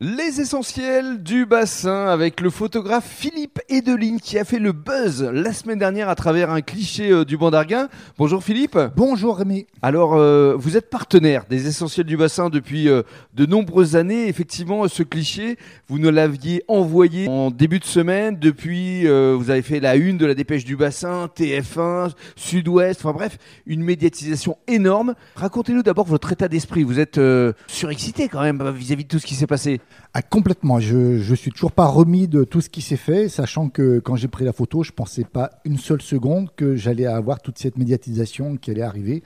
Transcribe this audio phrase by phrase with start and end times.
[0.00, 5.52] Les essentiels du bassin avec le photographe Philippe Edeline qui a fait le buzz la
[5.52, 7.88] semaine dernière à travers un cliché euh, du banc d'Arguin.
[8.16, 8.78] Bonjour Philippe.
[8.94, 9.66] Bonjour Rémi.
[9.82, 13.02] Alors, euh, vous êtes partenaire des essentiels du bassin depuis euh,
[13.34, 14.28] de nombreuses années.
[14.28, 15.56] Effectivement, ce cliché,
[15.88, 18.38] vous nous l'aviez envoyé en début de semaine.
[18.38, 23.12] Depuis, euh, vous avez fait la une de la dépêche du bassin, TF1, Sud-Ouest, enfin
[23.12, 23.36] bref,
[23.66, 25.16] une médiatisation énorme.
[25.34, 26.84] Racontez-nous d'abord votre état d'esprit.
[26.84, 29.80] Vous êtes euh, surexcité quand même vis-à-vis de tout ce qui s'est passé.
[30.14, 30.80] Ah, complètement.
[30.80, 34.16] Je, je suis toujours pas remis de tout ce qui s'est fait, sachant que quand
[34.16, 37.76] j'ai pris la photo, je pensais pas une seule seconde que j'allais avoir toute cette
[37.76, 39.22] médiatisation qui allait arriver.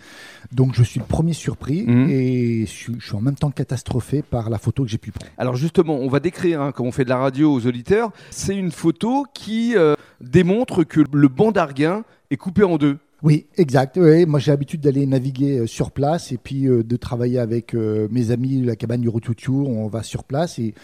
[0.51, 2.11] Donc je suis le premier surpris Mhm.
[2.11, 5.13] et je, suis- je suis en même temps catastrophé par la photo que j'ai pu
[5.13, 5.31] prendre.
[5.39, 8.57] Alors justement, on va décrire, hein, comme on fait de la radio aux auditeurs, c'est
[8.57, 12.99] une photo qui euh, démontre que le banc d'Arguin est coupé en deux.
[13.23, 13.99] Oui, exact.
[13.99, 18.09] Moi, j'ai l'habitude d'aller naviguer euh, sur place et puis euh, de travailler avec euh,
[18.11, 19.65] mes amis de la cabane du Routoutou.
[19.69, 20.75] On va sur place et,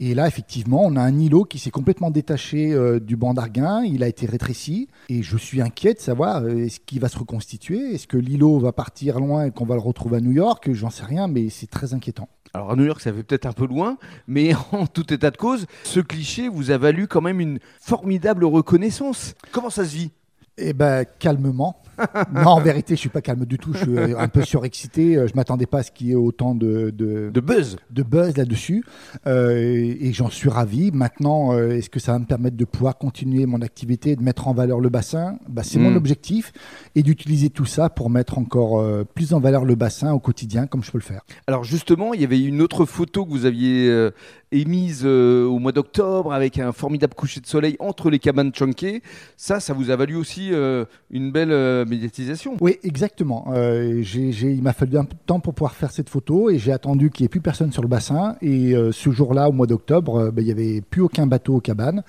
[0.00, 3.82] là, effectivement, on a un îlot qui s'est complètement détaché du banc d'Arguin.
[3.84, 7.94] Il a été rétréci et je suis inquiet de savoir est-ce qu'il va se reconstituer?
[7.94, 10.70] Est-ce que l'îlot va partir loin et qu'on va le retrouver à New York?
[10.72, 12.28] J'en sais rien, mais c'est très inquiétant.
[12.54, 15.36] Alors à New York, ça fait peut-être un peu loin, mais en tout état de
[15.36, 19.34] cause, ce cliché vous a valu quand même une formidable reconnaissance.
[19.52, 20.12] Comment ça se vit?
[20.60, 21.80] Eh ben, calmement.
[22.32, 23.72] non, en vérité, je suis pas calme du tout.
[23.72, 25.16] Je suis euh, un peu surexcité.
[25.16, 28.02] Euh, Je m'attendais pas à ce qu'il y ait autant de, de, De buzz de
[28.04, 28.84] buzz là-dessus
[29.26, 29.56] Euh,
[30.00, 30.90] et j'en suis ravi.
[30.92, 34.46] Maintenant, euh, est-ce que ça va me permettre de pouvoir continuer mon activité, de mettre
[34.46, 35.38] en valeur le bassin?
[35.48, 36.52] Bah, C'est mon objectif
[36.94, 40.66] et d'utiliser tout ça pour mettre encore euh, plus en valeur le bassin au quotidien
[40.66, 41.22] comme je peux le faire.
[41.48, 44.08] Alors justement, il y avait une autre photo que vous aviez
[44.52, 49.02] émise euh, au mois d'octobre avec un formidable coucher de soleil entre les cabanes Chunké.
[49.36, 52.56] Ça, ça vous a valu aussi euh, une belle euh, médiatisation.
[52.60, 53.46] Oui, exactement.
[53.52, 56.58] Euh, j'ai- il m'a fallu un peu de temps pour pouvoir faire cette photo et
[56.58, 58.36] j'ai attendu qu'il n'y ait plus personne sur le bassin.
[58.42, 62.02] Et ce jour-là, au mois d'octobre, ben, il n'y avait plus aucun bateau aux cabanes.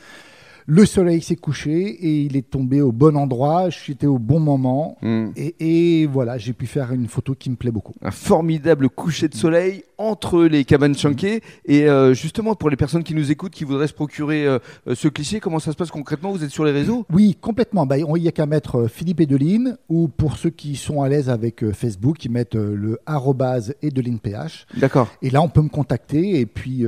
[0.71, 3.71] Le soleil s'est couché et il est tombé au bon endroit.
[3.71, 4.99] J'étais au bon moment.
[5.01, 5.29] Hmm.
[5.35, 5.55] Et,
[6.01, 7.95] et voilà, j'ai pu faire une photo qui me plaît beaucoup.
[8.03, 11.41] Un formidable coucher de soleil entre les cabanes Chunké.
[11.65, 14.93] Et euh, justement, pour les personnes qui nous écoutent, qui voudraient se procurer euh, euh,
[14.93, 16.31] ce cliché, comment ça se passe concrètement?
[16.31, 17.03] Vous êtes sur les réseaux?
[17.11, 17.87] Oui, complètement.
[17.87, 21.09] Bah, on- Il n'y a qu'à mettre Philippe Edeline ou pour ceux qui sont à
[21.09, 24.67] l'aise avec euh, Facebook, ils mettent le arrobase edelineph.
[24.77, 25.07] D'accord.
[25.23, 26.39] Et là, on peut me contacter.
[26.39, 26.83] Et puis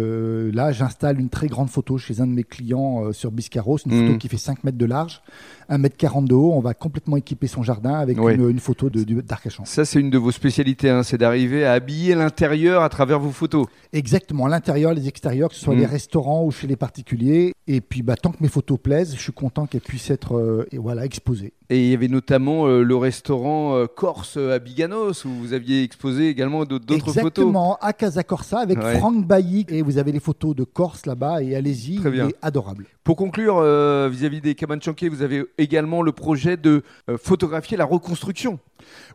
[0.54, 3.32] là, j'installe une très grande photo chez un de mes clients sur
[3.76, 5.22] Biscarros, une photo qui fait 5 mètres de large,
[5.70, 6.52] 1 mètre 40 de haut.
[6.54, 8.36] On va complètement équiper son jardin avec Ouais.
[8.36, 9.64] une, une photo d'Arcachon.
[9.66, 13.32] Ça, c'est une de vos spécialités, hein, c'est d'arriver à habiller l'intérieur à travers vos
[13.32, 13.68] photos.
[13.94, 15.80] Exactement, l'intérieur, les extérieurs, que ce soit Mhm.
[15.82, 17.54] les restaurants ou chez les particuliers.
[17.68, 20.66] Et puis, bah, tant que mes photos plaisent, je suis content qu'elles puissent être euh,
[20.72, 21.54] et voilà, exposées.
[21.70, 25.84] Et il y avait notamment euh, le restaurant euh, Corse à Biganos où vous aviez
[25.84, 27.16] exposé également d'autres photos.
[27.16, 28.98] Exactement, à Casa Corsa avec Ouais.
[28.98, 29.66] Franck Bailly.
[29.70, 31.44] Et vous avez les photos de Corse là-bas.
[31.44, 32.88] Et allez-y, il est adorable.
[33.04, 37.78] Pour conclure, euh, vis-à-vis des cabanes Chanquet, vous avez également le projet de euh, photographier
[37.78, 38.60] la reconstruction.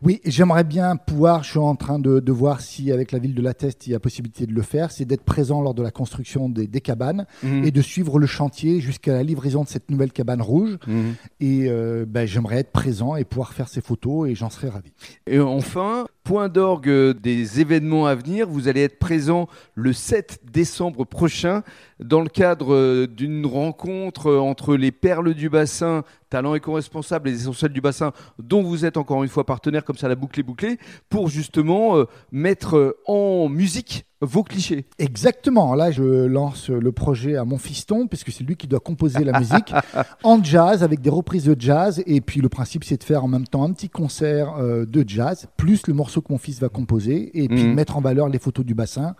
[0.01, 3.35] Oui, j'aimerais bien pouvoir, je suis en train de, de voir si avec la ville
[3.35, 5.83] de La Teste, il y a possibilité de le faire, c'est d'être présent lors de
[5.83, 7.65] la construction des, des cabanes Mhm.
[7.65, 10.77] et de suivre le chantier jusqu'à la livraison de cette nouvelle cabane rouge.
[10.87, 11.15] Mhm.
[11.39, 14.91] Et euh, ben, j'aimerais être présent et pouvoir faire ces photos et j'en serais ravi.
[15.27, 20.41] Et enfin, point d'orgue euh, des événements à venir, vous allez être présent le 7
[20.43, 21.63] décembre prochain
[22.01, 27.43] dans le cadre euh, d'une rencontre euh, entre les perles du bassin, talents éco-responsables, les
[27.43, 30.43] essentiels du bassin, dont vous êtes encore une fois partenaire, comme ça la boucle est
[30.43, 34.85] bouclée, pour justement mettre en musique vos clichés.
[34.97, 39.23] Exactement, là je lance le projet à mon fiston, puisque c'est lui qui doit composer
[39.23, 39.73] la musique,
[40.23, 42.01] en jazz, avec des reprises de jazz.
[42.07, 45.03] Et puis le principe c'est de faire en même temps un petit concert euh, de
[45.07, 47.73] jazz, plus le morceau que mon fils va composer, et puis Mhm.
[47.73, 49.15] mettre en valeur les photos du bassin.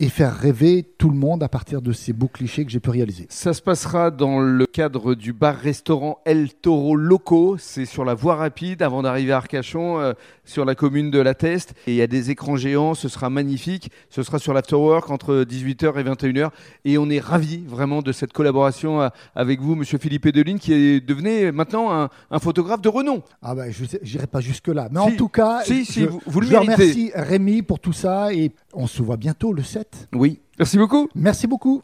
[0.00, 2.90] Et faire rêver tout le monde à partir de ces beaux clichés que j'ai pu
[2.90, 3.26] réaliser.
[3.30, 7.56] Ça se passera dans le cadre du bar-restaurant El Toro Loco.
[7.58, 10.12] C'est sur la voie rapide avant d'arriver à Arcachon, euh,
[10.44, 11.74] sur la commune de La Teste.
[11.86, 13.92] Et il y a des écrans géants, ce sera magnifique.
[14.10, 16.50] Ce sera sur l'afterwork entre 18h et 21h.
[16.84, 20.72] Et on est ravis vraiment de cette collaboration euh, avec vous, monsieur Philippe Edeline, qui
[20.72, 23.22] est devenu maintenant un, un photographe de renom.
[23.42, 24.88] Ah ben, je n'irai pas jusque-là.
[24.90, 27.92] Mais Si, en tout cas, si, si, je, vous- vous je remercie Rémi pour tout
[27.92, 29.83] ça et on se voit bientôt le 7.
[30.12, 30.40] Oui.
[30.58, 31.08] Merci beaucoup.
[31.14, 31.82] Merci beaucoup.